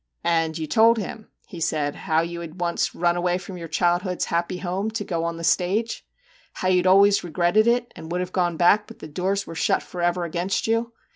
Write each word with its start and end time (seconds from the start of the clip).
* 0.19 0.23
And 0.23 0.57
you 0.57 0.65
told 0.65 0.97
him/ 0.97 1.29
he 1.45 1.59
said,' 1.59 1.93
how 2.07 2.21
you 2.21 2.39
had 2.41 2.59
once 2.59 2.95
run 2.95 3.15
away 3.15 3.37
from 3.37 3.55
your 3.55 3.67
childhood's 3.67 4.25
happy 4.25 4.57
home 4.57 4.89
to 4.89 5.03
go 5.03 5.23
on 5.23 5.37
the 5.37 5.43
stage! 5.43 6.03
How 6.53 6.69
you 6.69 6.81
always 6.89 7.23
re 7.23 7.29
gretted 7.29 7.67
it, 7.67 7.91
and 7.95 8.11
would 8.11 8.19
have 8.21 8.33
gone 8.33 8.57
back 8.57 8.87
but 8.87 8.97
that 8.97 9.05
the 9.05 9.13
doors 9.13 9.45
were 9.45 9.53
shut 9.53 9.83
for 9.83 10.01
ever 10.01 10.23
against 10.23 10.65
you 10.65 10.91